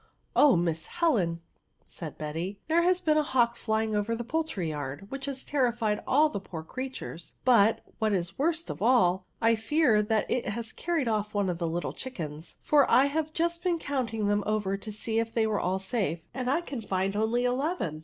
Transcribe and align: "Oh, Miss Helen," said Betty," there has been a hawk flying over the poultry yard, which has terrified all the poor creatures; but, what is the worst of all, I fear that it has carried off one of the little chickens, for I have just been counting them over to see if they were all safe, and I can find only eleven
"Oh, 0.35 0.55
Miss 0.55 0.87
Helen," 0.87 1.41
said 1.85 2.17
Betty," 2.17 2.59
there 2.67 2.81
has 2.81 2.99
been 2.99 3.17
a 3.17 3.21
hawk 3.21 3.55
flying 3.55 3.95
over 3.95 4.15
the 4.15 4.23
poultry 4.23 4.69
yard, 4.71 5.05
which 5.11 5.27
has 5.27 5.45
terrified 5.45 6.01
all 6.07 6.27
the 6.27 6.39
poor 6.39 6.63
creatures; 6.63 7.35
but, 7.45 7.81
what 7.99 8.11
is 8.11 8.29
the 8.31 8.35
worst 8.39 8.71
of 8.71 8.81
all, 8.81 9.27
I 9.43 9.53
fear 9.53 10.01
that 10.01 10.25
it 10.31 10.47
has 10.47 10.73
carried 10.73 11.07
off 11.07 11.35
one 11.35 11.49
of 11.51 11.59
the 11.59 11.67
little 11.69 11.93
chickens, 11.93 12.55
for 12.63 12.89
I 12.89 13.05
have 13.05 13.31
just 13.31 13.61
been 13.63 13.77
counting 13.77 14.25
them 14.25 14.43
over 14.47 14.75
to 14.75 14.91
see 14.91 15.19
if 15.19 15.35
they 15.35 15.45
were 15.45 15.59
all 15.59 15.77
safe, 15.77 16.21
and 16.33 16.49
I 16.49 16.61
can 16.61 16.81
find 16.81 17.15
only 17.15 17.45
eleven 17.45 17.99